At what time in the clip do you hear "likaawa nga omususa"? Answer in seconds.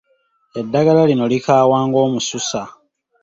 1.31-2.61